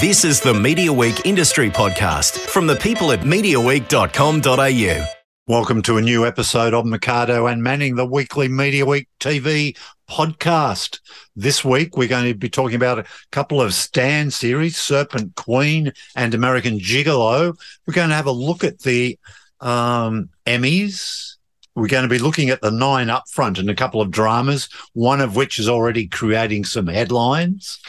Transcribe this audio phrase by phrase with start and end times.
[0.00, 5.06] This is the Media Week Industry Podcast from the people at MediaWeek.com.au.
[5.46, 9.74] Welcome to a new episode of Mercado and Manning, the weekly Media Week TV
[10.06, 11.00] podcast.
[11.34, 15.94] This week, we're going to be talking about a couple of Stan series, Serpent Queen
[16.14, 17.58] and American Gigolo.
[17.86, 19.18] We're going to have a look at the
[19.62, 21.36] um, Emmys.
[21.74, 24.68] We're going to be looking at the nine up front and a couple of dramas,
[24.92, 27.80] one of which is already creating some headlines.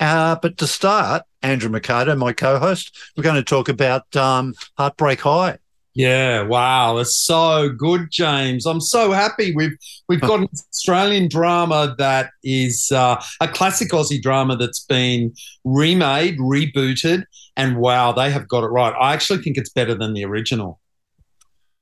[0.00, 5.20] Uh, but to start, Andrew Mercado, my co-host, we're going to talk about um, Heartbreak
[5.20, 5.58] High.
[5.94, 8.66] Yeah, wow, that's so good, James.
[8.66, 9.76] I'm so happy we've
[10.08, 15.34] we've got an Australian drama that is uh, a classic Aussie drama that's been
[15.64, 17.24] remade, rebooted,
[17.56, 18.94] and wow, they have got it right.
[18.96, 20.78] I actually think it's better than the original.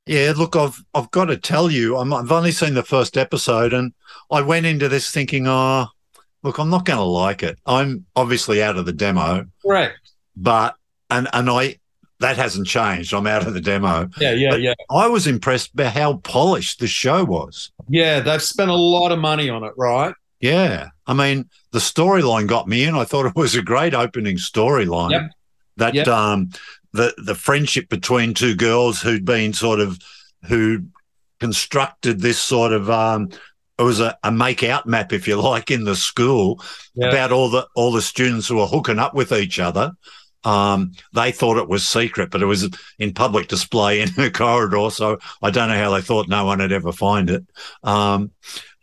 [0.07, 3.75] Yeah, look, I've I've got to tell you, i have only seen the first episode,
[3.75, 3.93] and
[4.31, 5.89] I went into this thinking, oh,
[6.47, 7.59] look, I'm not going to like it.
[7.67, 9.47] I'm obviously out of the demo.
[9.63, 9.99] Correct.
[10.37, 10.77] But,
[11.11, 11.77] and, and I,
[12.21, 13.13] that hasn't changed.
[13.13, 14.09] I'm out of the demo.
[14.19, 14.75] Yeah, yeah, but yeah.
[14.91, 17.73] I was impressed by how polished the show was.
[17.89, 20.15] Yeah, they've spent a lot of money on it, right?
[20.41, 20.89] Yeah.
[21.07, 22.95] I mean, the storyline got me in.
[22.95, 25.11] I thought it was a great opening storyline.
[25.11, 25.31] Yep.
[25.79, 26.09] That yep.
[26.09, 26.51] um
[26.93, 29.99] the the friendship between two girls who'd been sort of
[30.49, 30.85] who
[31.39, 33.29] constructed this sort of um
[33.79, 36.63] it was a, a make out map, if you like, in the school
[36.95, 37.09] yeah.
[37.09, 39.93] about all the all the students who were hooking up with each other.
[40.45, 44.91] Um, they thought it was secret, but it was in public display in the corridor.
[44.91, 47.45] So I don't know how they thought no one would ever find it.
[47.83, 48.31] Um,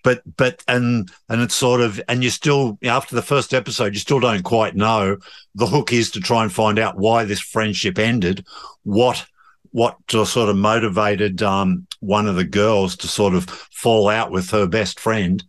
[0.03, 3.99] but but and and it's sort of and you still after the first episode you
[3.99, 5.17] still don't quite know
[5.55, 8.45] the hook is to try and find out why this friendship ended,
[8.83, 9.25] what
[9.73, 14.51] what sort of motivated um, one of the girls to sort of fall out with
[14.51, 15.43] her best friend.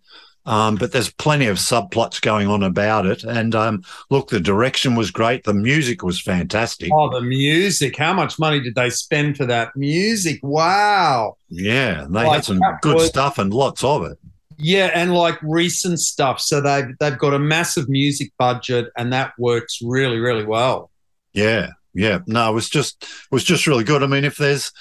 [0.46, 3.22] Um, but there's plenty of subplots going on about it.
[3.22, 5.44] And um, look, the direction was great.
[5.44, 6.90] The music was fantastic.
[6.92, 7.96] Oh, the music.
[7.96, 10.40] How much money did they spend for that music?
[10.42, 11.36] Wow.
[11.48, 12.06] Yeah.
[12.08, 14.18] They like, had some good was, stuff and lots of it.
[14.56, 16.40] Yeah, and like recent stuff.
[16.40, 20.90] So they've they've got a massive music budget and that works really, really well.
[21.32, 22.18] Yeah yeah.
[22.26, 24.02] No, it was just it was just really good.
[24.02, 24.72] I mean, if there's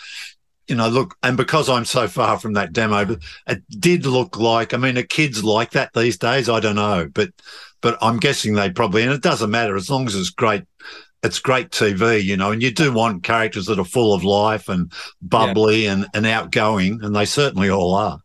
[0.67, 4.37] you know, look, and because I'm so far from that demo, but it did look
[4.37, 4.73] like.
[4.73, 6.49] I mean, are kids like that these days?
[6.49, 7.31] I don't know, but
[7.81, 10.63] but I'm guessing they probably, and it doesn't matter as long as it's great.
[11.21, 14.67] It's great TV, you know, and you do want characters that are full of life
[14.67, 14.91] and
[15.21, 15.93] bubbly yeah.
[15.93, 18.19] and, and outgoing, and they certainly all are.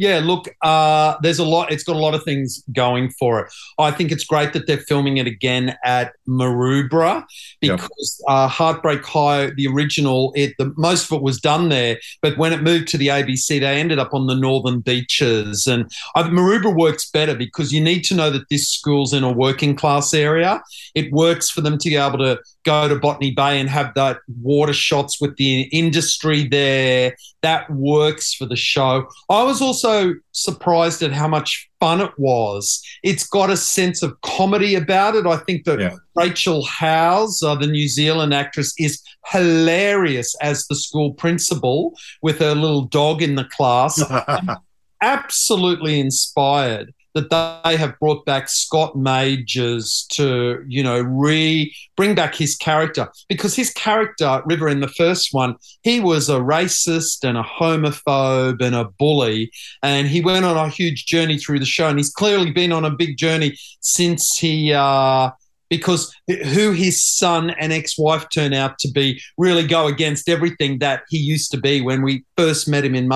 [0.00, 1.70] Yeah, look, uh, there's a lot.
[1.70, 3.52] It's got a lot of things going for it.
[3.78, 7.26] I think it's great that they're filming it again at Maroubra
[7.60, 8.26] because yep.
[8.26, 11.98] uh, Heartbreak High, the original, it the most of it was done there.
[12.22, 15.66] But when it moved to the ABC, they ended up on the northern beaches.
[15.66, 15.84] And
[16.14, 19.76] uh, Maroubra works better because you need to know that this school's in a working
[19.76, 20.62] class area.
[20.94, 24.20] It works for them to be able to go to Botany Bay and have that
[24.40, 27.16] water shots with the industry there.
[27.42, 29.08] That works for the show.
[29.30, 32.82] I was also surprised at how much fun it was.
[33.02, 35.26] It's got a sense of comedy about it.
[35.26, 35.96] I think that yeah.
[36.14, 42.54] Rachel House, uh, the New Zealand actress, is hilarious as the school principal with her
[42.54, 44.02] little dog in the class.
[45.02, 52.34] absolutely inspired that they have brought back Scott Majors to, you know, re bring back
[52.34, 53.08] his character.
[53.28, 58.62] Because his character, River, in the first one, he was a racist and a homophobe
[58.62, 59.50] and a bully,
[59.82, 62.84] and he went on a huge journey through the show, and he's clearly been on
[62.84, 65.30] a big journey since he uh,
[65.70, 71.04] because who his son and ex-wife turn out to be really go against everything that
[71.08, 73.08] he used to be when we first met him in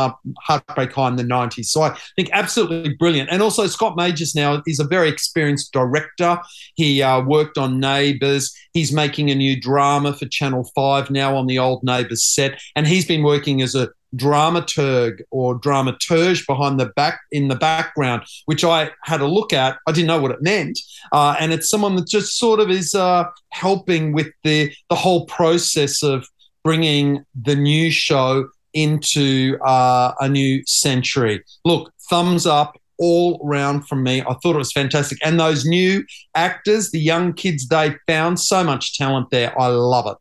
[0.42, 1.66] Heartbreak High in the 90s.
[1.66, 3.28] So I think absolutely brilliant.
[3.30, 6.40] And also Scott Majors now is a very experienced director.
[6.76, 8.54] He uh, worked on Neighbours.
[8.72, 12.60] He's making a new drama for Channel 5 now on the old Neighbours set.
[12.76, 18.22] And he's been working as a dramaturg or dramaturge behind the back in the background,
[18.46, 19.78] which I had a look at.
[19.86, 20.78] I didn't know what it meant,
[21.12, 25.26] uh, and it's someone that just sort of is uh, helping with the the whole
[25.26, 26.26] process of
[26.62, 31.44] bringing the new show into uh, a new century.
[31.64, 34.22] Look, thumbs up all round from me.
[34.22, 38.64] I thought it was fantastic, and those new actors, the young kids, they found so
[38.64, 39.58] much talent there.
[39.60, 40.16] I love it.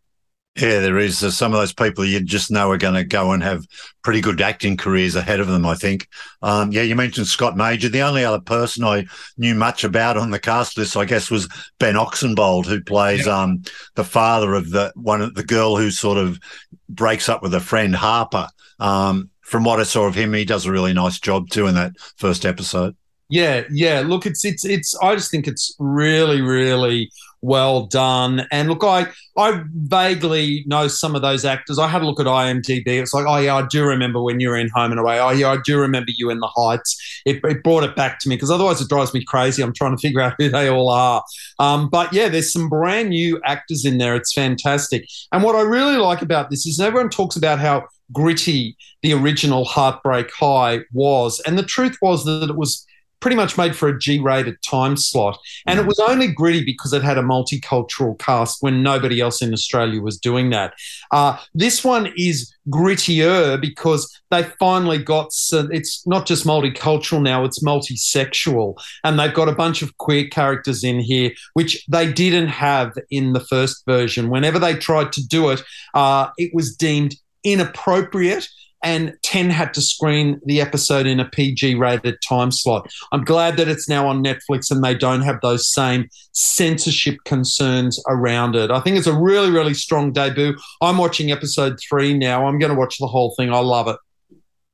[0.56, 3.32] Yeah, there is uh, some of those people you just know are going to go
[3.32, 3.66] and have
[4.04, 5.66] pretty good acting careers ahead of them.
[5.66, 6.08] I think.
[6.44, 7.90] Um, yeah, you mentioned Scott Major.
[7.90, 9.06] The only other person I
[9.36, 13.42] knew much about on the cast list, I guess, was Ben Oxenbould, who plays yeah.
[13.42, 13.64] um,
[13.96, 16.40] the father of the one of the girl who sort of
[16.88, 18.48] breaks up with a friend Harper.
[18.80, 21.74] Um, from what I saw of him, he does a really nice job too in
[21.76, 22.96] that first episode.
[23.28, 24.02] Yeah, yeah.
[24.02, 24.96] Look, it's it's it's.
[25.02, 27.10] I just think it's really, really
[27.44, 28.48] well done.
[28.52, 31.78] And look, I I vaguely know some of those actors.
[31.78, 32.88] I had a look at IMDb.
[32.88, 35.20] It's like, oh yeah, I do remember when you were in Home and Away.
[35.20, 37.22] Oh yeah, I do remember you in The Heights.
[37.26, 39.62] It, it brought it back to me because otherwise it drives me crazy.
[39.62, 41.24] I'm trying to figure out who they all are.
[41.60, 44.16] Um, but yeah, there's some brand new actors in there.
[44.16, 45.06] It's fantastic.
[45.34, 49.66] And what I really like about this is everyone talks about how gritty the original
[49.66, 52.86] Heartbreak High was, and the truth was that it was
[53.24, 55.40] pretty much made for a G rated time slot.
[55.66, 59.54] And it was only gritty because it had a multicultural cast when nobody else in
[59.54, 60.74] Australia was doing that.
[61.10, 67.46] Uh, this one is grittier because they finally got, so it's not just multicultural now,
[67.46, 68.76] it's multisexual.
[69.06, 73.32] And they've got a bunch of queer characters in here, which they didn't have in
[73.32, 74.30] the first version.
[74.30, 77.16] Whenever they tried to do it, uh, it was deemed
[77.46, 78.50] inappropriate
[78.84, 82.92] and 10 had to screen the episode in a PG rated time slot.
[83.12, 88.02] I'm glad that it's now on Netflix and they don't have those same censorship concerns
[88.08, 88.70] around it.
[88.70, 90.58] I think it's a really, really strong debut.
[90.82, 92.46] I'm watching episode three now.
[92.46, 93.54] I'm going to watch the whole thing.
[93.54, 93.98] I love it.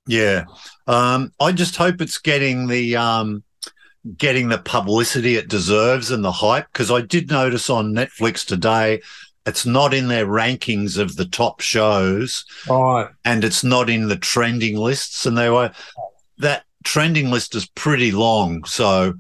[0.07, 0.45] Yeah.
[0.88, 2.95] Um, I just hope it's getting the.
[2.97, 3.44] Um
[4.17, 9.01] getting the publicity it deserves and the hype because I did notice on Netflix today
[9.45, 12.45] it's not in their rankings of the top shows.
[12.69, 13.09] Right.
[13.25, 15.25] And it's not in the trending lists.
[15.25, 15.71] And they were
[16.38, 18.63] that trending list is pretty long.
[18.65, 19.13] So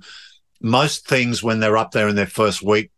[0.61, 2.91] most things when they're up there in their first week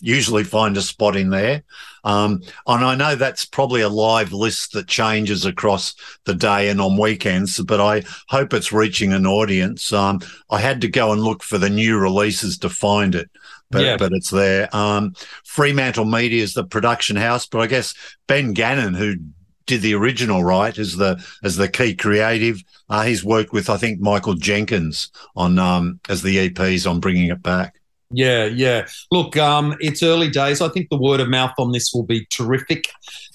[0.00, 1.62] usually find a spot in there.
[2.02, 5.94] Um, and I know that's probably a live list that changes across
[6.24, 9.92] the day and on weekends, but I hope it's reaching an audience.
[9.92, 10.20] Um,
[10.50, 13.30] I had to go and look for the new releases to find it
[13.74, 13.96] but yeah.
[13.96, 14.74] but it's there.
[14.74, 17.94] Um, Fremantle Media is the production house, but I guess
[18.26, 19.16] Ben Gannon, who
[19.66, 23.76] did the original right as the as the key creative, uh, he's worked with I
[23.76, 27.74] think Michael Jenkins on um, as the EPs on bringing it back.
[28.10, 28.86] Yeah, yeah.
[29.10, 30.60] Look, um, it's early days.
[30.60, 32.84] I think the word of mouth on this will be terrific.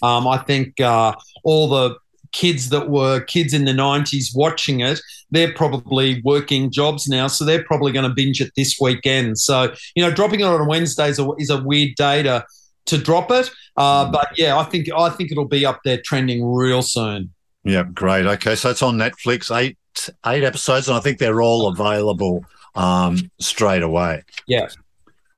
[0.02, 1.98] Um, I think uh, all the
[2.32, 5.00] kids that were kids in the 90s watching it,
[5.32, 7.28] they're probably working jobs now.
[7.28, 9.38] So they're probably going to binge it this weekend.
[9.38, 12.46] So, you know, dropping it on a Wednesday is a, is a weird day to,
[12.88, 13.50] to drop it.
[13.78, 17.34] Uh, but yeah, I think I think it'll be up there trending real soon.
[17.64, 18.26] Yeah, great.
[18.26, 19.78] Okay, so it's on Netflix, eight
[20.26, 22.46] eight episodes, and I think they're all available
[22.76, 24.24] um, straight away.
[24.48, 24.68] Yeah.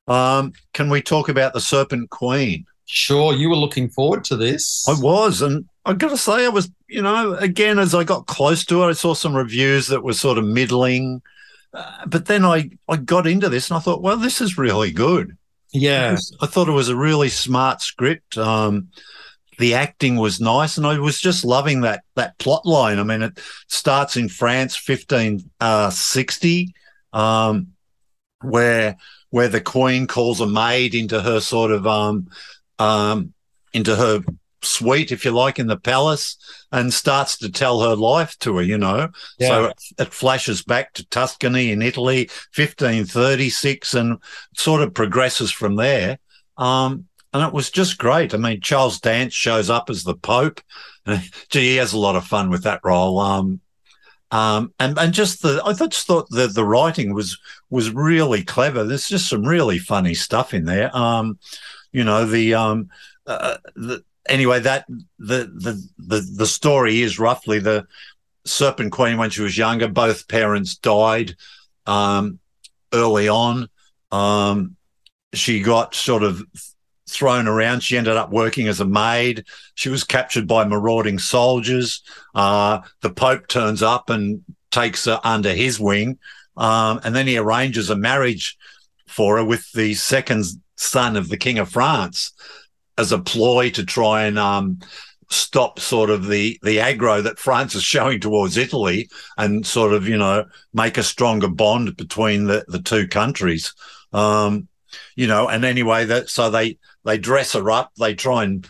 [0.07, 2.65] Um, can we talk about the Serpent Queen?
[2.93, 4.85] Sure, you were looking forward to this.
[4.85, 8.27] I was, and I got to say, I was, you know, again as I got
[8.27, 11.21] close to it, I saw some reviews that were sort of middling,
[11.73, 14.91] uh, but then I I got into this and I thought, well, this is really
[14.91, 15.37] good.
[15.71, 18.37] Yeah, I thought it was a really smart script.
[18.37, 18.89] Um,
[19.57, 22.99] the acting was nice, and I was just loving that that plot line.
[22.99, 26.73] I mean, it starts in France, fifteen uh, sixty,
[27.13, 27.67] um,
[28.41, 28.97] where
[29.29, 32.27] where the queen calls a maid into her sort of um,
[32.81, 33.33] um,
[33.73, 34.21] into her
[34.63, 36.37] suite, if you like, in the palace
[36.71, 39.09] and starts to tell her life to her, you know.
[39.37, 39.47] Yeah.
[39.47, 44.17] So it, it, flashes back to Tuscany in Italy, 1536, and
[44.55, 46.19] sort of progresses from there.
[46.57, 48.33] Um, and it was just great.
[48.33, 50.61] I mean, Charles Dance shows up as the Pope.
[51.49, 53.19] Gee, he has a lot of fun with that role.
[53.19, 53.61] Um,
[54.31, 57.37] um, and and just the I just thought the the writing was
[57.69, 58.83] was really clever.
[58.85, 60.95] There's just some really funny stuff in there.
[60.95, 61.37] Um,
[61.91, 62.89] you know the um
[63.27, 64.85] uh, the anyway that
[65.19, 67.85] the the the the story is roughly the
[68.45, 69.87] serpent queen when she was younger.
[69.87, 71.35] Both parents died
[71.85, 72.39] um
[72.93, 73.69] early on.
[74.11, 74.75] Um
[75.33, 76.43] she got sort of
[77.09, 77.81] thrown around.
[77.81, 79.45] She ended up working as a maid.
[79.75, 82.01] She was captured by marauding soldiers.
[82.33, 86.19] Uh the pope turns up and takes her under his wing.
[86.57, 88.57] Um and then he arranges a marriage
[89.07, 90.45] for her with the second
[90.81, 92.33] son of the King of France
[92.97, 94.79] as a ploy to try and um,
[95.29, 100.07] stop sort of the the aggro that France is showing towards Italy and sort of
[100.07, 103.73] you know make a stronger bond between the the two countries.
[104.11, 104.67] Um,
[105.15, 108.67] you know, and anyway, that so they they dress her up, they try and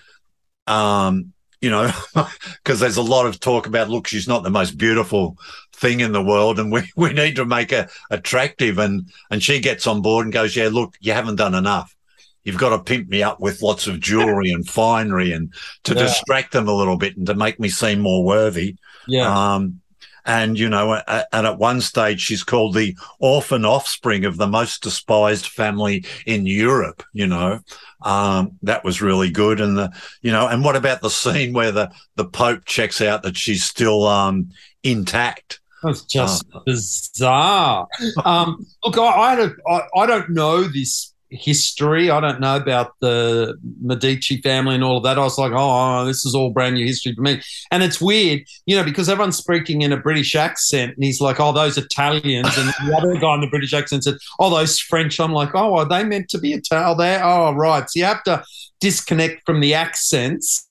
[0.68, 1.92] um, you know,
[2.64, 5.38] because there's a lot of talk about look, she's not the most beautiful
[5.74, 9.60] thing in the world, and we we need to make her attractive, and and she
[9.60, 11.96] gets on board and goes, yeah, look, you haven't done enough
[12.44, 16.04] you've got to pimp me up with lots of jewelry and finery and to yeah.
[16.04, 18.76] distract them a little bit and to make me seem more worthy.
[19.08, 19.54] Yeah.
[19.54, 19.82] Um,
[20.26, 24.84] and you know, and at one stage she's called the orphan offspring of the most
[24.84, 27.04] despised family in Europe.
[27.14, 27.60] You know,
[28.04, 29.60] um, that was really good.
[29.60, 33.24] And the, you know, and what about the scene where the the Pope checks out
[33.24, 34.52] that she's still um,
[34.84, 35.60] intact?
[35.84, 37.88] That's just uh, bizarre.
[38.24, 42.10] Um, look, I, I, I, I don't know this history.
[42.10, 45.18] I don't know about the Medici family and all of that.
[45.18, 47.42] I was like, oh, this is all brand new history for me.
[47.72, 51.40] And it's weird, you know, because everyone's speaking in a British accent, and he's like,
[51.40, 55.20] oh, those Italians, and the other guy in the British accent said, oh, those French.
[55.20, 57.24] I'm like, oh, are they meant to be Italian there?
[57.24, 57.90] Oh, right.
[57.90, 58.44] So you have to
[58.80, 60.68] disconnect from the accents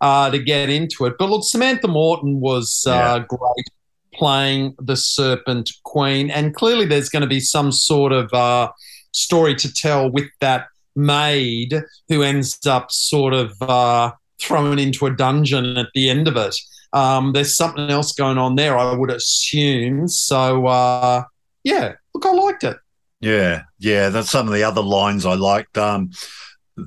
[0.00, 1.14] uh, to get into it.
[1.18, 3.24] But look, Samantha Morton was uh, yeah.
[3.28, 3.66] great
[4.14, 8.70] playing the Serpent Queen, and clearly there's going to be some sort of uh,
[9.12, 15.14] story to tell with that maid who ends up sort of uh, thrown into a
[15.14, 16.56] dungeon at the end of it.
[16.92, 20.08] Um, there's something else going on there, I would assume.
[20.08, 21.24] So, uh,
[21.62, 22.76] yeah, look, I liked it.
[23.20, 25.76] Yeah, yeah, that's some of the other lines I liked.
[25.76, 26.10] Um,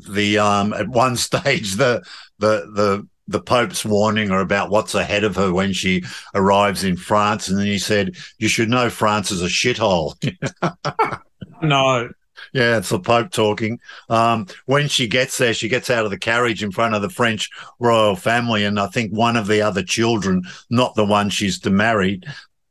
[0.09, 2.03] the um, at one stage the
[2.39, 6.03] the the the Pope's warning her about what's ahead of her when she
[6.33, 10.15] arrives in France, and then he said, "You should know France is a shithole."
[11.63, 12.09] no.
[12.51, 13.79] Yeah, it's the Pope talking.
[14.09, 17.09] Um, when she gets there, she gets out of the carriage in front of the
[17.09, 21.59] French royal family, and I think one of the other children, not the one she's
[21.59, 22.21] to marry,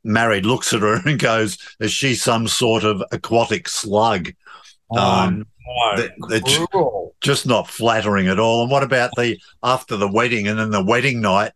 [0.04, 4.32] married, looks at her and goes, "Is she some sort of aquatic slug?"
[4.90, 5.46] Oh, um,
[5.96, 6.08] no.
[6.28, 6.40] they're,
[7.20, 8.62] just not flattering at all.
[8.62, 11.52] And what about the after the wedding and then the wedding night,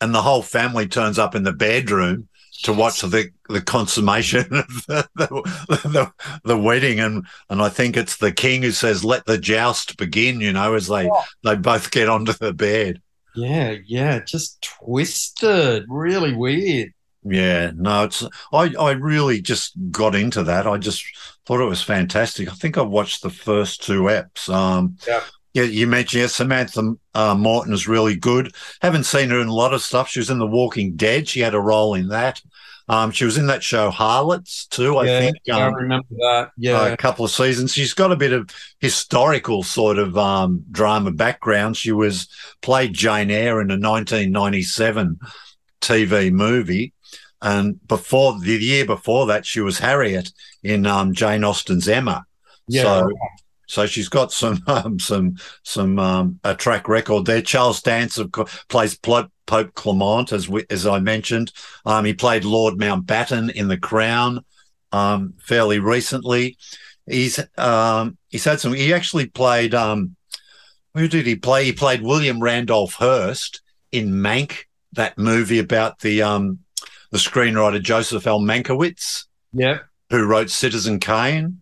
[0.00, 2.28] and the whole family turns up in the bedroom
[2.62, 5.28] to watch the the consummation of the, the,
[5.68, 6.12] the,
[6.44, 10.40] the, wedding and and I think it's the king who says let the joust begin
[10.40, 11.24] you know as they yeah.
[11.44, 13.00] they both get onto the bed
[13.34, 16.92] yeah yeah just twisted really weird
[17.24, 21.04] yeah no it's I I really just got into that I just
[21.46, 25.22] thought it was fantastic I think I watched the first two eps um yeah
[25.54, 28.54] yeah, you mentioned yeah, Samantha uh, Morton is really good.
[28.80, 30.08] Haven't seen her in a lot of stuff.
[30.08, 31.26] She was in The Walking Dead.
[31.26, 32.40] She had a role in that.
[32.88, 35.36] Um, she was in that show Harlots too, I yeah, think.
[35.52, 36.52] Um, I remember that.
[36.56, 37.72] Yeah, a couple of seasons.
[37.72, 38.48] She's got a bit of
[38.80, 41.76] historical sort of um, drama background.
[41.76, 42.28] She was
[42.62, 45.18] played Jane Eyre in a 1997
[45.82, 46.94] TV movie,
[47.42, 52.24] and before the year before that, she was Harriet in um, Jane Austen's Emma.
[52.68, 52.82] Yeah.
[52.82, 53.10] So,
[53.68, 57.42] so she's got some um, some some um, a track record there.
[57.42, 58.18] Charles Dance
[58.68, 61.52] plays Pope Clement, as we, as I mentioned.
[61.86, 64.44] Um, he played Lord Mountbatten in The Crown
[64.90, 66.56] um, fairly recently.
[67.06, 68.72] He's um, he's had some.
[68.72, 69.74] He actually played.
[69.74, 70.16] Um,
[70.94, 71.64] who did he play?
[71.64, 73.60] He played William Randolph Hearst
[73.92, 76.60] in Mank, that movie about the um,
[77.10, 78.40] the screenwriter Joseph L.
[78.40, 79.26] Mankiewicz.
[79.52, 79.78] Yeah.
[80.10, 81.60] Who wrote Citizen Kane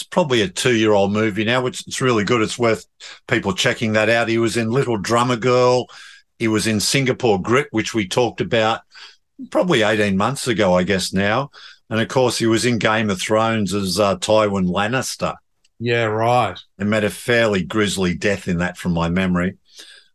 [0.00, 2.40] it's probably a two year old movie now, which it's really good.
[2.40, 2.86] It's worth
[3.28, 4.28] people checking that out.
[4.28, 5.88] He was in Little Drummer Girl.
[6.38, 8.80] He was in Singapore Grip, which we talked about
[9.50, 11.50] probably 18 months ago, I guess now.
[11.90, 15.34] And of course, he was in Game of Thrones as uh, Tywin Lannister.
[15.78, 16.58] Yeah, right.
[16.78, 19.58] And met a fairly grisly death in that from my memory.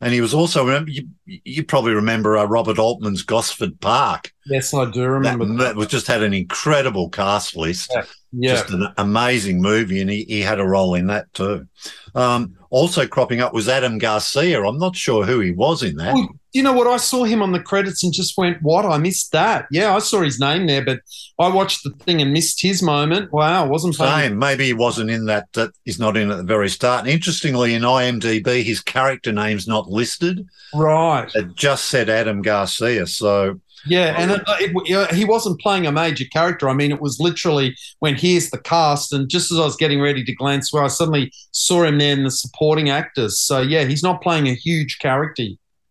[0.02, 4.34] And he was also, you, you probably remember uh, Robert Altman's Gosford Park.
[4.46, 5.58] Yes, I do remember that.
[5.58, 5.76] that.
[5.76, 7.92] was just had an incredible cast list.
[7.94, 8.04] Yeah.
[8.34, 8.54] yeah.
[8.56, 10.02] Just an amazing movie.
[10.02, 11.68] And he, he had a role in that too.
[12.14, 14.64] Um, also cropping up was Adam Garcia.
[14.64, 16.14] I'm not sure who he was in that.
[16.56, 16.88] You know what?
[16.88, 18.86] I saw him on the credits and just went, "What?
[18.86, 21.02] I missed that." Yeah, I saw his name there, but
[21.38, 23.34] I watched the thing and missed his moment.
[23.34, 24.40] Wow, it wasn't same.
[24.40, 25.52] Maybe he wasn't in that.
[25.52, 27.02] That he's not in at the very start.
[27.02, 30.48] And interestingly, in IMDb, his character name's not listed.
[30.74, 31.30] Right.
[31.36, 33.06] It just said Adam Garcia.
[33.06, 36.70] So yeah, and it, it, he wasn't playing a major character.
[36.70, 40.00] I mean, it was literally when here's the cast, and just as I was getting
[40.00, 43.40] ready to glance where I suddenly saw him there in the supporting actors.
[43.40, 45.44] So yeah, he's not playing a huge character.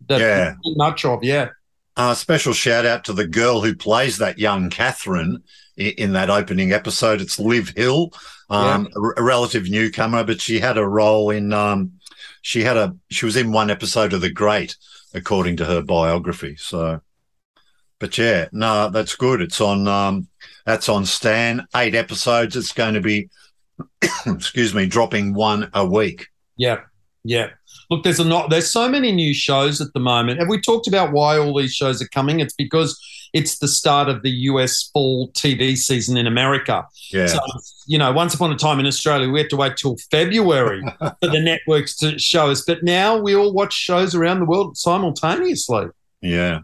[0.08, 1.50] That yeah, much of yeah.
[1.96, 5.44] Uh, special shout out to the girl who plays that young Catherine
[5.76, 7.20] in, in that opening episode.
[7.20, 8.10] It's Liv Hill,
[8.50, 9.10] um, yeah.
[9.16, 11.52] a, a, relative newcomer, but she had a role in.
[11.52, 11.92] Um,
[12.42, 12.96] she had a.
[13.10, 14.76] She was in one episode of The Great,
[15.14, 16.56] according to her biography.
[16.56, 17.00] So
[18.04, 19.40] but yeah, no, that's good.
[19.40, 20.28] It's on um,
[20.66, 21.66] that's on Stan.
[21.74, 22.54] Eight episodes.
[22.54, 23.30] It's going to be,
[24.26, 26.28] excuse me, dropping one a week.
[26.56, 26.80] Yeah,
[27.24, 27.50] yeah.
[27.90, 28.50] Look, there's a not.
[28.50, 30.40] There's so many new shows at the moment.
[30.40, 32.40] Have we talked about why all these shows are coming?
[32.40, 32.98] It's because
[33.34, 36.86] it's the start of the US fall TV season in America.
[37.10, 37.26] Yeah.
[37.26, 37.40] So,
[37.86, 41.28] you know, once upon a time in Australia, we had to wait till February for
[41.28, 42.62] the networks to show us.
[42.64, 45.86] But now we all watch shows around the world simultaneously.
[46.22, 46.60] Yeah.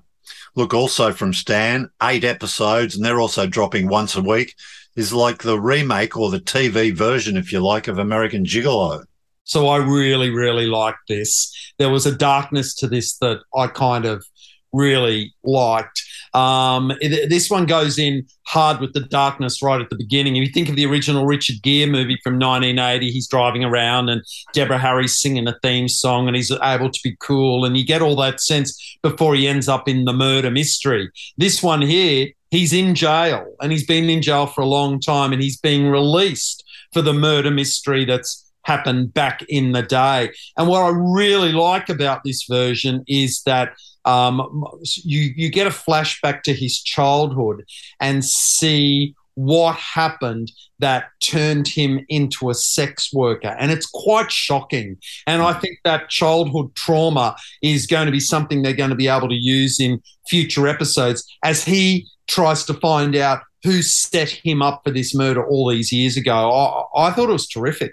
[0.55, 4.55] Look, also from Stan, eight episodes, and they're also dropping once a week,
[4.97, 9.05] is like the remake or the TV version, if you like, of American Gigolo.
[9.51, 11.53] So I really, really liked this.
[11.77, 14.25] There was a darkness to this that I kind of
[14.73, 16.01] really liked.
[16.35, 20.37] Um, this one goes in hard with the darkness right at the beginning.
[20.37, 24.23] If you think of the original Richard Gere movie from 1980, he's driving around and
[24.53, 28.03] Deborah Harry's singing a theme song and he's able to be cool, and you get
[28.03, 31.11] all that sense before he ends up in the murder mystery.
[31.39, 35.33] This one here, he's in jail and he's been in jail for a long time
[35.33, 40.31] and he's being released for the murder mystery that's happened back in the day.
[40.57, 43.73] And what I really like about this version is that
[44.05, 44.65] um,
[45.05, 47.65] you you get a flashback to his childhood
[48.01, 53.57] and see what happened that turned him into a sex worker.
[53.59, 54.99] And it's quite shocking.
[55.27, 59.09] And I think that childhood trauma is going to be something they're going to be
[59.09, 64.63] able to use in future episodes as he tries to find out who set him
[64.63, 66.51] up for this murder all these years ago.
[66.95, 67.93] I, I thought it was terrific.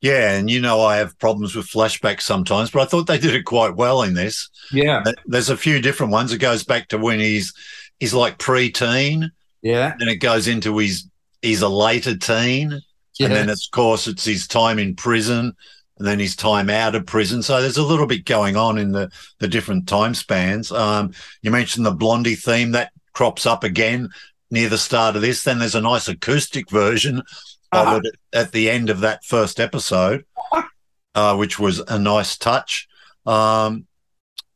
[0.00, 3.34] Yeah, and you know I have problems with flashbacks sometimes, but I thought they did
[3.34, 4.48] it quite well in this.
[4.72, 6.32] Yeah, there's a few different ones.
[6.32, 7.52] It goes back to when he's
[7.98, 9.30] he's like pre-teen.
[9.62, 11.06] Yeah, then it goes into his
[11.42, 15.54] he's a later teen, and then of course it's his time in prison,
[15.98, 17.42] and then his time out of prison.
[17.42, 20.72] So there's a little bit going on in the the different time spans.
[20.72, 24.08] Um, you mentioned the Blondie theme that crops up again
[24.50, 25.44] near the start of this.
[25.44, 27.22] Then there's a nice acoustic version
[27.72, 28.00] uh-huh.
[28.04, 30.24] it at the end of that first episode,
[31.14, 32.88] uh, which was a nice touch.
[33.26, 33.86] Um,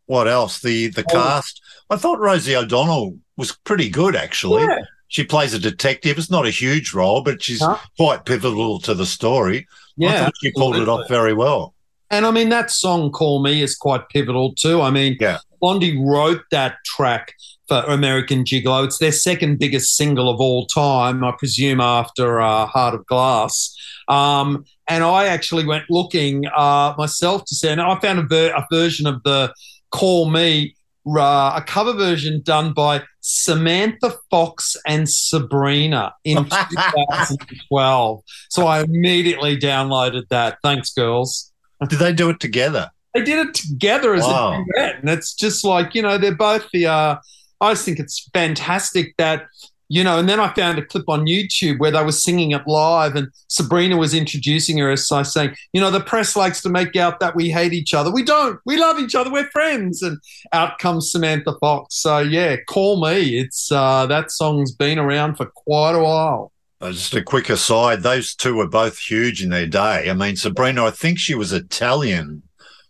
[0.07, 0.61] what else?
[0.61, 1.13] The the oh.
[1.13, 1.61] cast.
[1.91, 4.63] I thought Rosie O'Donnell was pretty good actually.
[4.63, 4.81] Yeah.
[5.09, 6.19] She plays a detective.
[6.19, 7.79] It's not a huge role, but she's huh?
[7.97, 9.67] quite pivotal to the story.
[9.97, 11.75] Yeah, she pulled it off very well.
[12.11, 14.81] And I mean that song "Call Me" is quite pivotal too.
[14.81, 15.39] I mean, yeah.
[15.61, 17.35] Blondie wrote that track
[17.69, 18.85] for American Gigolo.
[18.85, 23.75] It's their second biggest single of all time, I presume, after uh, Heart of Glass.
[24.09, 28.55] Um, and I actually went looking uh, myself to see, and I found a, ver-
[28.55, 29.53] a version of the
[29.91, 30.75] Call Me,
[31.07, 38.23] uh, a cover version done by Samantha Fox and Sabrina in 2012.
[38.51, 40.59] so I immediately downloaded that.
[40.63, 41.51] Thanks, girls.
[41.89, 42.91] Did they do it together?
[43.15, 44.53] They did it together as wow.
[44.53, 47.17] a duet, and it's just like you know they're both the uh,
[47.65, 49.47] I just think it's fantastic that
[49.89, 52.67] you know, and then I found a clip on YouTube where they were singing it
[52.67, 56.97] live, and Sabrina was introducing her as saying, you know, the press likes to make
[56.97, 58.11] out that we hate each other.
[58.11, 58.59] We don't.
[58.65, 59.31] We love each other.
[59.31, 60.03] We're friends.
[60.03, 60.19] And
[60.53, 61.97] out comes Samantha Fox.
[61.97, 63.39] So yeah, call me.
[63.39, 66.51] It's uh, that song's been around for quite a while.
[66.81, 70.09] Uh, just a quick aside: those two were both huge in their day.
[70.09, 72.43] I mean, Sabrina, I think she was Italian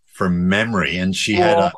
[0.06, 1.72] from memory, and she had a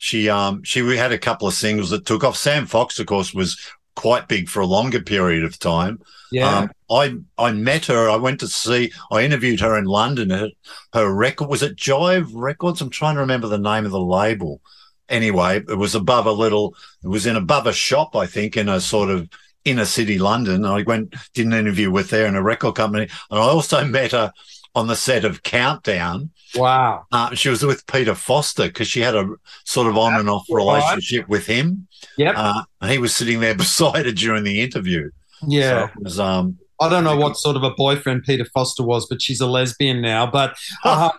[0.00, 2.34] she um she had a couple of singles that took off.
[2.34, 3.60] Sam Fox, of course, was
[3.94, 6.00] quite big for a longer period of time.
[6.32, 6.58] Yeah.
[6.58, 8.08] Um, I I met her.
[8.08, 8.92] I went to see.
[9.12, 10.30] I interviewed her in London.
[10.30, 10.48] Her,
[10.94, 12.80] her record was it Jive Records.
[12.80, 14.62] I'm trying to remember the name of the label.
[15.10, 16.74] Anyway, it was above a little.
[17.04, 19.28] It was in above a shop, I think, in a sort of
[19.66, 20.64] inner city London.
[20.64, 24.12] I went did an interview with her in a record company, and I also met
[24.12, 24.32] her
[24.74, 26.30] on the set of Countdown.
[26.54, 27.06] Wow.
[27.12, 29.34] Uh, she was with Peter Foster because she had a
[29.64, 31.86] sort of on and off relationship with him.
[32.16, 32.34] Yep.
[32.36, 35.10] Uh, and he was sitting there beside her during the interview.
[35.46, 35.88] Yeah.
[35.88, 39.22] So was, um, I don't know what sort of a boyfriend Peter Foster was, but
[39.22, 40.26] she's a lesbian now.
[40.26, 41.10] But uh,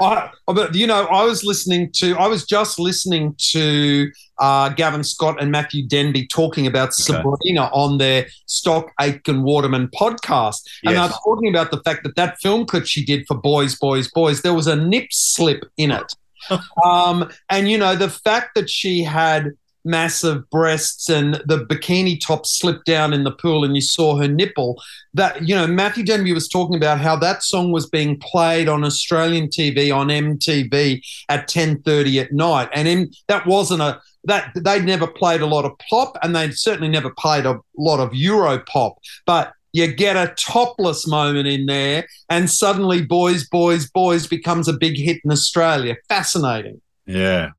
[0.00, 5.04] I, but you know, I was listening to, I was just listening to uh, Gavin
[5.04, 7.02] Scott and Matthew Denby talking about okay.
[7.02, 11.10] Sabrina on their Stock Aitken Waterman podcast, and yes.
[11.10, 14.42] they're talking about the fact that that film clip she did for Boys, Boys, Boys,
[14.42, 16.12] there was a nip slip in it,
[16.84, 19.52] um, and you know the fact that she had
[19.84, 24.28] massive breasts and the bikini top slipped down in the pool and you saw her
[24.28, 24.82] nipple.
[25.12, 28.84] That you know Matthew Denby was talking about how that song was being played on
[28.84, 32.68] Australian TV on MTV at 10:30 at night.
[32.74, 36.54] And in, that wasn't a that they'd never played a lot of pop and they'd
[36.54, 41.66] certainly never played a lot of euro pop but you get a topless moment in
[41.66, 45.96] there and suddenly boys boys boys becomes a big hit in Australia.
[46.08, 46.80] Fascinating.
[47.06, 47.50] Yeah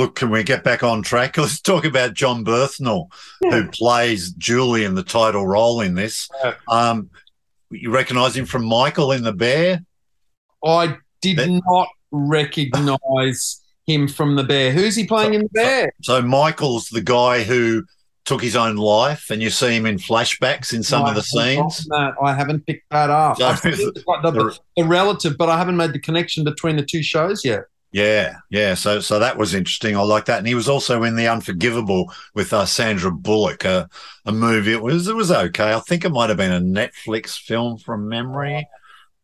[0.00, 1.36] Look, can we get back on track?
[1.36, 3.50] Let's talk about Jon Bernthal, yeah.
[3.50, 6.26] who plays Julie in the title role in this.
[6.68, 7.10] Um,
[7.70, 9.84] you recognise him from Michael in The Bear?
[10.64, 14.72] I did that- not recognise him from The Bear.
[14.72, 15.92] Who's he playing so, in The Bear?
[16.00, 17.84] So, so, Michael's the guy who
[18.24, 21.22] took his own life, and you see him in flashbacks in some no, of the
[21.22, 21.86] scenes.
[21.88, 22.14] That.
[22.22, 23.36] I haven't picked that up.
[23.36, 27.44] So, the, the, the relative, but I haven't made the connection between the two shows
[27.44, 27.64] yet.
[27.92, 28.74] Yeah, yeah.
[28.74, 29.96] So, so that was interesting.
[29.96, 30.38] I like that.
[30.38, 33.88] And he was also in the Unforgivable with uh, Sandra Bullock, a,
[34.24, 34.72] a movie.
[34.72, 35.72] It was it was okay.
[35.72, 38.68] I think it might have been a Netflix film from memory.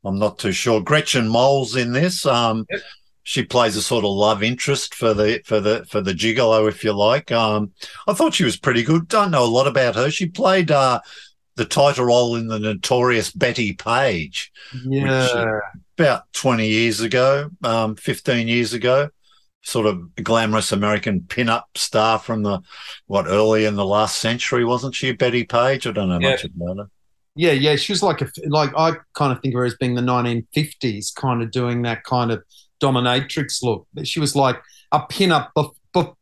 [0.05, 0.81] I'm not too sure.
[0.81, 2.27] Gretchen Mol's in this.
[2.27, 2.81] Um, yep.
[3.23, 6.83] she plays a sort of love interest for the for the for the gigolo, if
[6.83, 7.31] you like.
[7.31, 7.73] Um,
[8.09, 9.07] I thought she was pretty good.
[9.07, 10.11] Don't know a lot about her.
[10.11, 11.01] She played uh,
[11.55, 14.53] the title role in the notorious Bettie Page.
[14.85, 15.23] Yeah.
[15.23, 15.61] Which, uh,
[15.99, 19.09] about 20 years ago, um, 15 years ago,
[19.63, 22.61] sort of glamorous American pin-up star from the,
[23.07, 25.87] what, early in the last century, wasn't she, Bettie Page?
[25.87, 26.31] I don't know yeah.
[26.31, 26.91] much about her.
[27.35, 29.95] Yeah, yeah, she was like a like I kind of think of her as being
[29.95, 32.43] the 1950s, kind of doing that kind of
[32.81, 33.87] dominatrix look.
[34.05, 34.57] She was like
[34.91, 35.53] a pin-up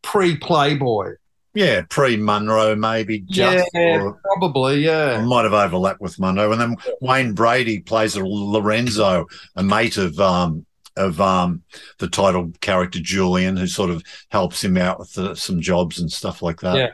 [0.03, 1.15] pre Playboy.
[1.55, 3.21] Yeah, pre Monroe, maybe.
[3.21, 4.85] Just, yeah, probably.
[4.85, 6.51] Yeah, might have overlapped with Monroe.
[6.51, 11.63] and then Wayne Brady plays a Lorenzo, a mate of um of um
[11.99, 16.11] the title character Julian, who sort of helps him out with the, some jobs and
[16.11, 16.77] stuff like that.
[16.77, 16.91] Yeah.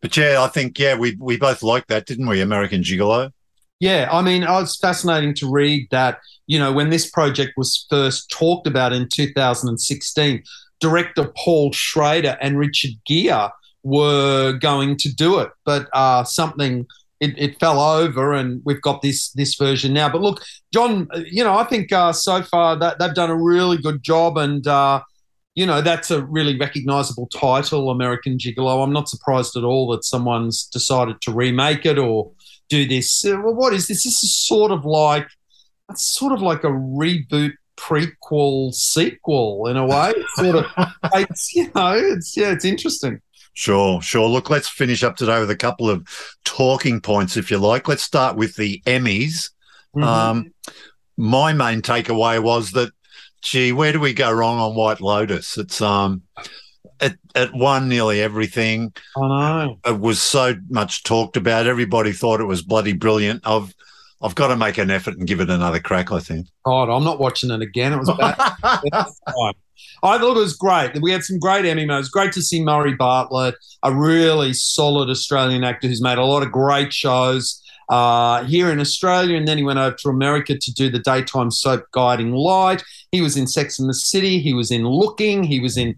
[0.00, 2.40] But yeah, I think yeah, we we both liked that, didn't we?
[2.40, 3.32] American Gigolo.
[3.80, 6.18] Yeah, I mean, it's fascinating to read that.
[6.46, 10.42] You know, when this project was first talked about in 2016,
[10.80, 13.50] director Paul Schrader and Richard Gere
[13.82, 16.86] were going to do it, but uh, something
[17.20, 20.08] it, it, fell over, and we've got this this version now.
[20.08, 23.76] But look, John, you know, I think uh, so far that they've done a really
[23.78, 25.02] good job, and uh,
[25.54, 28.84] you know, that's a really recognisable title, American Gigolo.
[28.84, 32.30] I'm not surprised at all that someone's decided to remake it or
[32.68, 33.24] do this.
[33.24, 34.04] Uh, well, what is this?
[34.04, 35.26] This is sort of like
[35.90, 40.12] it's sort of like a reboot prequel sequel in a way.
[40.16, 40.66] It's sort of,
[41.14, 43.20] it's, you know, it's yeah, it's interesting.
[43.54, 44.28] Sure, sure.
[44.28, 46.06] Look, let's finish up today with a couple of
[46.44, 47.88] talking points, if you like.
[47.88, 49.50] Let's start with the Emmys.
[49.96, 50.02] Mm-hmm.
[50.02, 50.54] Um,
[51.16, 52.92] my main takeaway was that,
[53.42, 55.58] gee, where do we go wrong on White Lotus?
[55.58, 56.22] It's um,
[57.00, 58.92] it, it won nearly everything.
[59.16, 59.78] I know.
[59.84, 61.66] It was so much talked about.
[61.66, 63.42] Everybody thought it was bloody brilliant.
[63.44, 63.74] I've
[64.20, 66.10] I've got to make an effort and give it another crack.
[66.10, 66.48] I think.
[66.64, 67.92] God, I'm not watching it again.
[67.92, 68.34] It was bad.
[70.02, 71.00] I thought it was great.
[71.00, 72.08] We had some great Emmy moments.
[72.08, 76.52] Great to see Murray Bartlett, a really solid Australian actor who's made a lot of
[76.52, 80.90] great shows uh, here in Australia, and then he went over to America to do
[80.90, 82.82] the daytime soap Guiding Light.
[83.12, 84.40] He was in Sex and the City.
[84.40, 85.42] He was in Looking.
[85.42, 85.96] He was in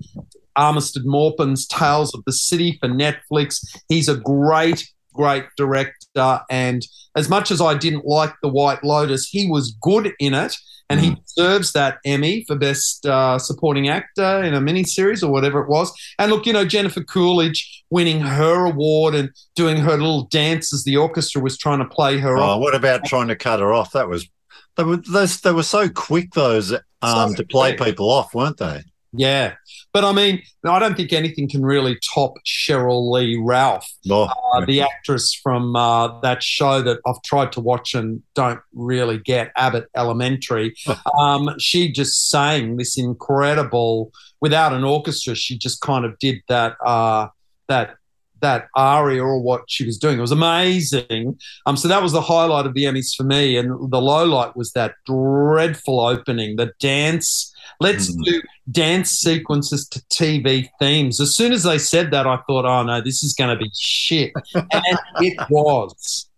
[0.57, 3.65] Armistead Maupin's Tales of the City for Netflix.
[3.89, 6.41] He's a great, great director.
[6.51, 10.55] And as much as I didn't like The White Lotus, he was good in it.
[10.89, 11.25] And he mm.
[11.25, 15.93] deserves that Emmy for Best uh, Supporting Actor in a miniseries or whatever it was.
[16.19, 20.83] And look, you know, Jennifer Coolidge winning her award and doing her little dance as
[20.83, 22.61] the orchestra was trying to play her oh, off.
[22.61, 23.93] What about trying to cut her off?
[23.93, 24.29] That was
[24.77, 27.91] they were those, they were so quick those um, so to play quick.
[27.91, 28.83] people off, weren't they?
[29.13, 29.55] Yeah.
[29.93, 34.65] But I mean, I don't think anything can really top Sheryl Lee Ralph, oh, uh,
[34.65, 39.51] the actress from uh, that show that I've tried to watch and don't really get,
[39.57, 40.75] Abbott Elementary.
[41.19, 46.77] um, she just sang this incredible, without an orchestra, she just kind of did that.
[46.85, 47.29] Uh,
[47.69, 47.97] that
[48.43, 50.19] that aria or what she was doing.
[50.19, 51.39] It was amazing.
[51.67, 53.57] Um, so that was the highlight of the Emmys for me.
[53.57, 57.50] And the low light was that dreadful opening, the dance
[57.81, 58.25] Let's mm.
[58.25, 61.19] do dance sequences to TV themes.
[61.21, 63.71] As soon as they said that, I thought, oh no, this is going to be
[63.75, 64.33] shit.
[64.55, 66.31] and it was.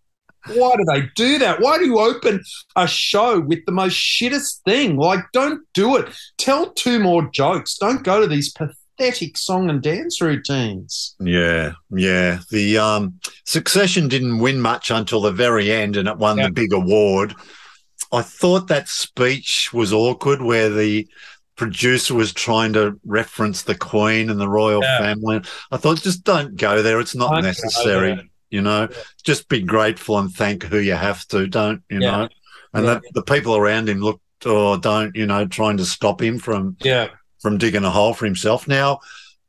[0.47, 1.61] Why do they do that?
[1.61, 2.43] Why do you open
[2.75, 4.97] a show with the most shittest thing?
[4.97, 6.13] Like, don't do it.
[6.37, 7.77] Tell two more jokes.
[7.77, 11.15] Don't go to these pathetic song and dance routines.
[11.19, 12.39] Yeah, yeah.
[12.51, 16.47] The um, Succession didn't win much until the very end, and it won yeah.
[16.47, 17.33] the big award.
[18.11, 21.07] I thought that speech was awkward, where the
[21.55, 24.99] producer was trying to reference the Queen and the royal yeah.
[24.99, 25.41] family.
[25.71, 26.99] I thought, just don't go there.
[26.99, 28.29] It's not don't necessary.
[28.49, 28.97] You know, yeah.
[29.23, 31.47] just be grateful and thank who you have to.
[31.47, 32.11] Don't you yeah.
[32.11, 32.29] know?
[32.73, 36.37] And the, the people around him looked or don't you know trying to stop him
[36.37, 37.07] from yeah
[37.39, 38.99] from digging a hole for himself now.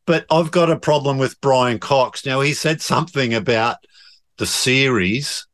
[0.07, 2.27] But I've got a problem with Brian Cox.
[2.27, 3.79] Now he said something about
[4.37, 5.47] the series.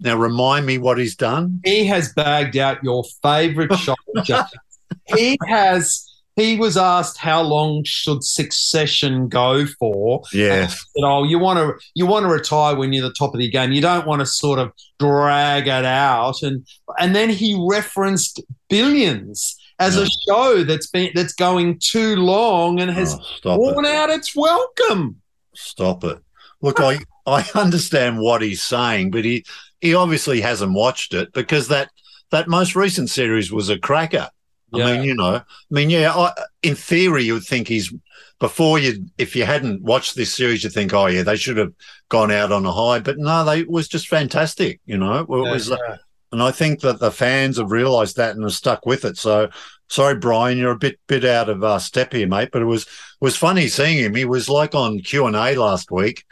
[0.00, 1.60] Now remind me what he's done.
[1.64, 3.98] He has bagged out your favourite shot
[5.06, 6.04] he has
[6.38, 10.22] he was asked how long should succession go for.
[10.32, 10.78] Yes.
[10.78, 13.50] Said, oh, you want to you want to retire when you're the top of the
[13.50, 13.72] game.
[13.72, 16.42] You don't want to sort of drag it out.
[16.42, 16.66] And
[16.98, 22.90] and then he referenced billions as a show that's been that's going too long and
[22.90, 23.92] has oh, worn it.
[23.92, 25.20] out its welcome.
[25.54, 26.18] Stop it.
[26.62, 29.44] Look, I I understand what he's saying, but he
[29.80, 31.90] he obviously hasn't watched it because that
[32.30, 34.28] that most recent series was a cracker.
[34.72, 34.86] Yeah.
[34.86, 37.92] I mean, you know, I mean, yeah, I, in theory, you would think he's
[38.38, 41.72] before you, if you hadn't watched this series, you think, oh yeah, they should have
[42.08, 44.80] gone out on a high, but no, they it was just fantastic.
[44.86, 45.96] You know, it was yeah.
[46.32, 49.16] and I think that the fans have realised that and have stuck with it.
[49.16, 49.50] So
[49.88, 52.50] sorry, Brian, you're a bit bit out of uh, step here, mate.
[52.52, 52.86] But it was
[53.20, 54.14] was funny seeing him.
[54.14, 56.24] He was like on Q and A last week,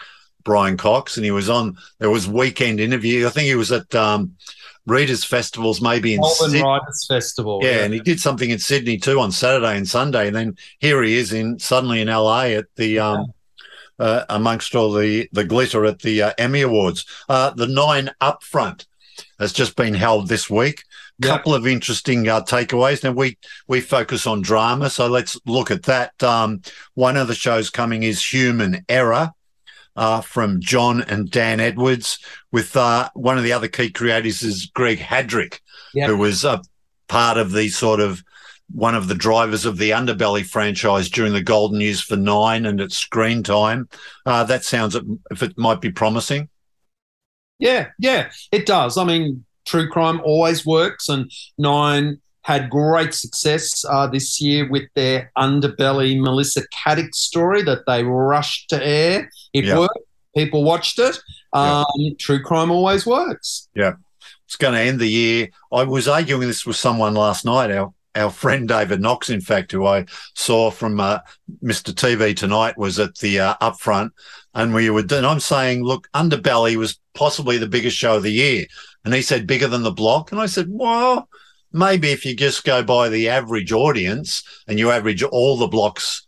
[0.45, 1.77] Brian Cox, and he was on.
[1.99, 3.27] There was weekend interview.
[3.27, 4.37] I think he was at um,
[4.87, 6.63] Readers Festivals, maybe in Melbourne Sydney.
[6.63, 7.61] Writers Festival.
[7.63, 11.03] Yeah, and he did something in Sydney too on Saturday and Sunday, and then here
[11.03, 13.33] he is in suddenly in LA at the um,
[13.99, 17.05] uh, amongst all the the glitter at the uh, Emmy Awards.
[17.29, 18.87] Uh, the Nine Upfront
[19.39, 20.85] has just been held this week.
[21.19, 21.31] Yep.
[21.31, 23.03] Couple of interesting uh, takeaways.
[23.03, 26.23] Now we we focus on drama, so let's look at that.
[26.23, 26.61] Um,
[26.95, 29.33] one of the shows coming is Human Error.
[29.97, 32.19] Uh, from John and Dan Edwards,
[32.53, 35.61] with uh, one of the other key creators is Greg Haddrick,
[35.95, 36.09] Yep.
[36.11, 36.61] who was a
[37.09, 38.23] part of the sort of
[38.73, 42.81] one of the drivers of the Underbelly franchise during the golden years for Nine and
[42.81, 43.89] its screen time.
[44.27, 44.97] Uh, that sounds
[45.31, 46.49] if it might be promising.
[47.59, 48.99] Yeah, yeah, it does.
[48.99, 54.85] I mean, true crime always works, and Nine had great success uh, this year with
[54.95, 59.29] their underbelly Melissa Caddick story that they rushed to air.
[59.53, 59.81] It Yeah.
[59.81, 59.99] worked.
[60.37, 61.19] People watched it.
[61.53, 61.81] Yeah.
[61.81, 63.69] Um, True crime always works.
[63.75, 63.95] Yeah.
[64.45, 65.49] It's going to end the year.
[65.73, 67.73] I was arguing this with someone last night.
[67.73, 71.19] Our our friend David Knox, in fact, who I saw from uh,
[71.65, 71.93] Mr.
[71.93, 74.11] TV tonight, was at the uh, upfront,
[74.55, 75.01] and we were.
[75.01, 78.67] And I'm saying, look, Underbelly was possibly the biggest show of the year,
[79.05, 81.29] and he said bigger than the block, and I said, well,
[81.77, 86.23] maybe if you just go by the average audience and you average all the blocks.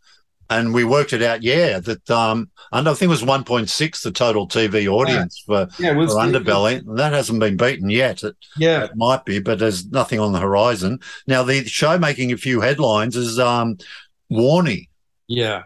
[0.51, 4.11] And we worked it out, yeah, that um, and I think it was 1.6 the
[4.11, 6.83] total TV audience for, Yeah, for Underbelly.
[6.97, 8.23] That hasn't been beaten yet.
[8.23, 11.01] It, Yeah, it might be, but there's nothing on the horizon.
[11.27, 13.77] Now, the show making a few headlines is um,
[14.33, 14.89] Warney.
[15.27, 15.65] Yeah.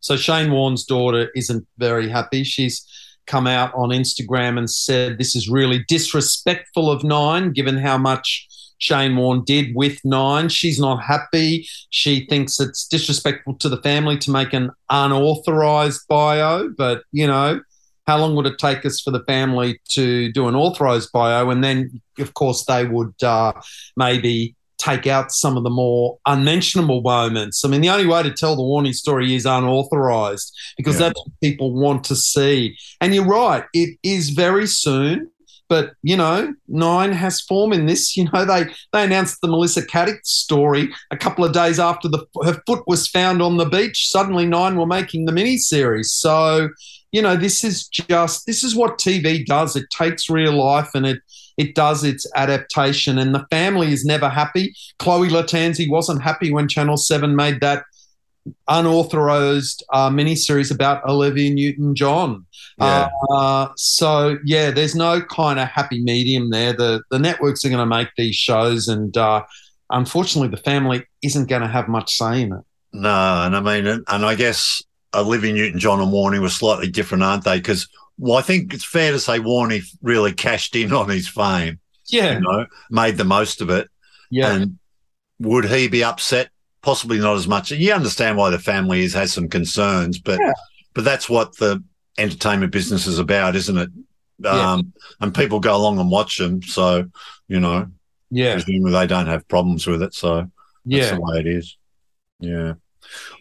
[0.00, 2.44] So Shane Warne's daughter isn't very happy.
[2.44, 2.86] She's
[3.26, 8.48] come out on Instagram and said this is really disrespectful of Nine, given how much
[8.80, 10.48] Shane Warne did with Nine.
[10.48, 11.68] She's not happy.
[11.90, 17.60] She thinks it's disrespectful to the family to make an unauthorized bio, but you know,
[18.06, 21.50] how long would it take us for the family to do an authorized bio?
[21.50, 23.52] And then, of course, they would uh,
[23.96, 27.64] maybe take out some of the more unmentionable moments.
[27.64, 31.08] I mean, the only way to tell the Warney story is unauthorized because Yeah.
[31.08, 32.76] that's what people want to see.
[33.00, 35.30] And you're right, it is very soon.
[35.70, 38.14] But you know, Nine has form in this.
[38.20, 42.26] You know, they they announced the Melissa Caddick story a couple of days after the
[42.44, 44.08] her foot was found on the beach.
[44.10, 46.06] Suddenly, Nine were making the miniseries.
[46.06, 46.68] So,
[47.12, 49.76] you know, this is just this is what TV does.
[49.76, 51.22] It takes real life and it
[51.56, 53.18] it does its adaptation.
[53.18, 54.74] And the family is never happy.
[54.98, 57.84] Chloe Lattanzi wasn't happy when Channel Seven made that
[58.68, 62.46] unauthorized uh, miniseries about Olivia Newton-John.
[62.78, 63.08] Yeah.
[63.30, 66.72] Uh, so yeah, there's no kind of happy medium there.
[66.72, 69.44] The the networks are going to make these shows, and uh,
[69.90, 72.64] unfortunately, the family isn't going to have much say in it.
[72.92, 74.82] No, and I mean, and, and I guess
[75.14, 77.58] Olivia Newton-John and Warney were slightly different, aren't they?
[77.58, 81.80] Because well, I think it's fair to say Warney really cashed in on his fame.
[82.08, 83.88] Yeah, You know, made the most of it.
[84.30, 84.78] yeah, And
[85.38, 86.50] would he be upset?
[86.82, 87.70] Possibly not as much.
[87.70, 90.52] You understand why the family is, has some concerns, but Yeah.
[90.94, 91.82] but that's what the
[92.18, 93.90] entertainment business is about, isn't it?
[94.38, 94.72] Yeah.
[94.72, 97.06] Um, and people go along and watch them, so
[97.48, 97.88] you know,
[98.30, 100.14] yeah, presumably they don't have problems with it.
[100.14, 100.50] So
[100.86, 101.14] that's yeah.
[101.14, 101.76] the way it is.
[102.38, 102.74] Yeah.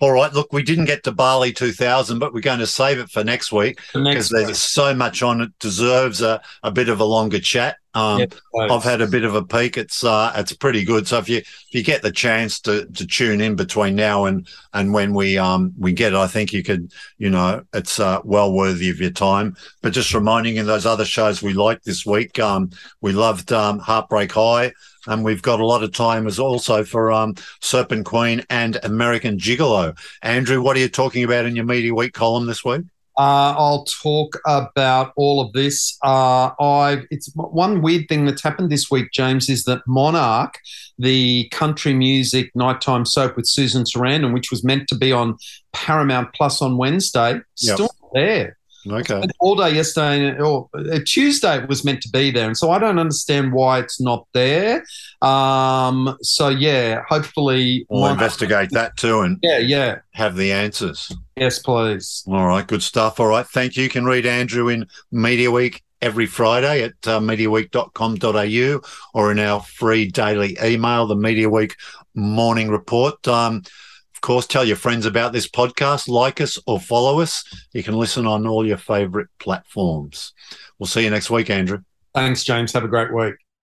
[0.02, 0.32] All right.
[0.34, 3.52] Look, we didn't get to Bali 2000, but we're going to save it for next
[3.52, 3.80] week
[4.12, 5.52] because there's so much on it.
[5.60, 7.78] Deserves a, a bit of a longer chat.
[7.96, 8.20] Um,
[8.54, 9.76] Yeah, I've had a bit of a peek.
[9.78, 11.08] It's uh, it's pretty good.
[11.08, 14.48] So if you if you get the chance to to tune in between now and
[14.74, 18.22] and when we um we get it, I think you could you know it's uh,
[18.24, 19.56] well worthy of your time.
[19.82, 22.38] But just reminding you those other shows we liked this week.
[22.40, 22.70] Um,
[23.02, 24.72] we loved um, Heartbreak High.
[25.08, 29.38] And we've got a lot of time as also for um, Serpent Queen and American
[29.38, 29.98] Gigolo.
[30.22, 32.84] Andrew, what are you talking about in your Media Week column this week?
[33.18, 35.98] Uh, I'll talk about all of this.
[36.06, 40.58] Uh, I it's one weird thing that's happened this week, James, is that Monarch,
[40.98, 45.36] the country music nighttime soap with Susan Sarandon, which was meant to be on
[45.74, 47.76] Paramount Plus on Wednesday, Yep.
[47.76, 48.58] still there.
[48.88, 49.22] Okay.
[49.40, 52.98] All day yesterday or uh, Tuesday was meant to be there, and so I don't
[53.00, 54.84] understand why it's not there.
[55.22, 61.12] Um, so yeah, hopefully, We'll investigate that too and Yeah, yeah, have the answers.
[61.36, 62.24] yes, please.
[62.28, 63.20] All right, good stuff.
[63.20, 63.84] All right, thank you.
[63.84, 68.82] You can read Andrew in Media Week every Friday at uh, mediaweek.com.au
[69.14, 71.76] or in our free daily email, the Media Week
[72.16, 73.28] Morning Report.
[73.28, 73.64] Um,
[74.20, 77.42] of course, tell your friends about this podcast, like us or follow us.
[77.72, 80.34] You can listen on all your favorite platforms.
[80.78, 81.84] We'll see you next week, Andrew.
[82.14, 82.74] Thanks, James.
[82.74, 83.36] Have a great week.